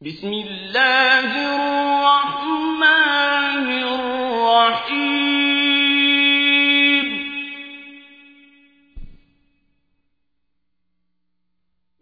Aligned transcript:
بسم 0.00 0.30
الله 0.32 1.30
الرحمن 1.58 2.88
الرحيم. 3.82 5.08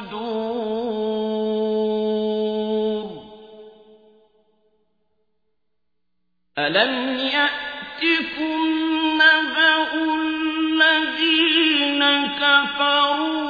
الصدور 0.00 1.90
ألم 6.58 7.18
يأتكم 7.18 8.60
نبأ 9.14 9.94
الذين 10.74 12.02
كفروا 12.26 13.49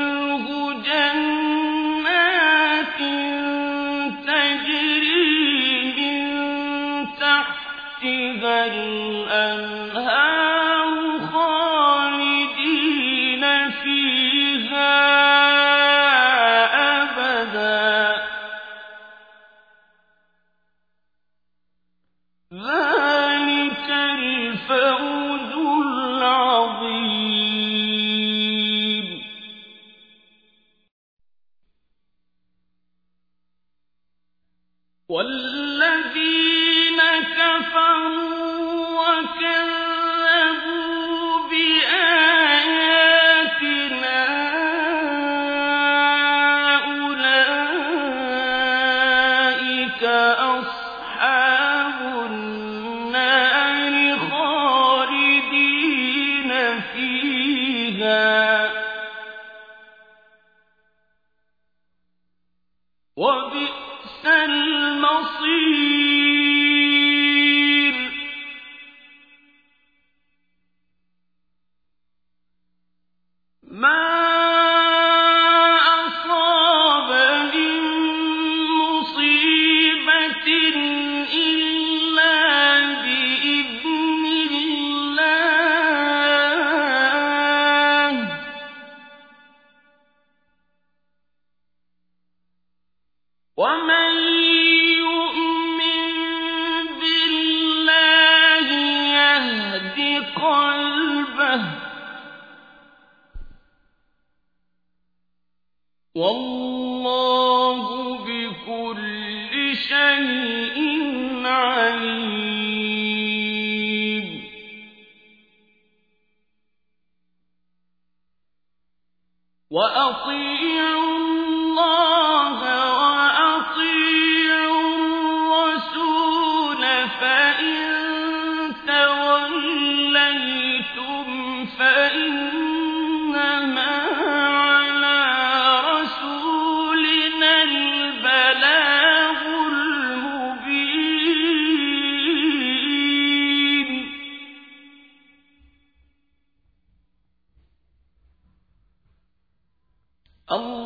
وبئس 63.71 64.25
المصير. 64.25 66.30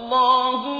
الله 0.05 0.74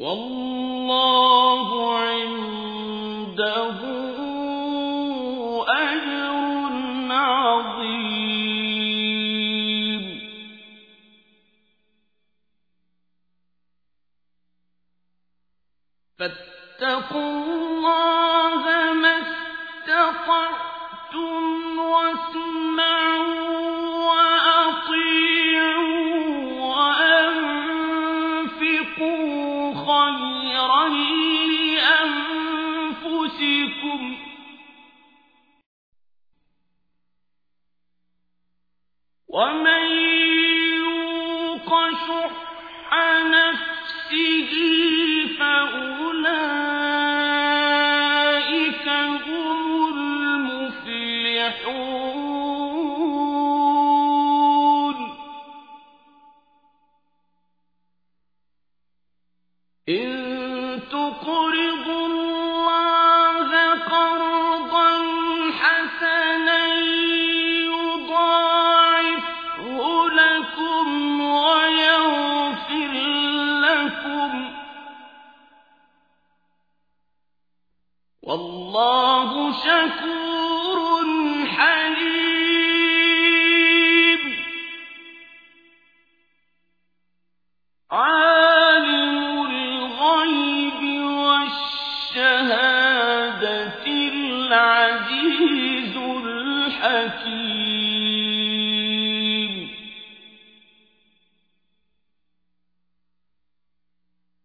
والله 0.00 1.68
عنده 1.98 3.80
أجر 5.68 6.34
عظيم. 7.10 8.40
فاتقوا 16.18 17.44
الله 17.44 18.62
ما 18.92 19.14
استطعتم 19.80 20.68
واسمعوا 21.78 23.39
ومن 39.32 39.84
يوق 40.76 41.70
شح 41.90 42.34
نفسه 43.22 44.52
فأولئك 45.38 46.20
هم 49.26 49.60
المفلحون. 49.94 50.90
إن 59.88 60.10
تقرضوا 60.90 61.69